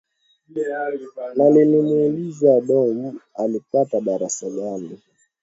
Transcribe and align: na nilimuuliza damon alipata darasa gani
na 1.35 1.49
nilimuuliza 1.49 2.61
damon 2.61 3.19
alipata 3.35 4.01
darasa 4.01 4.49
gani 4.49 4.99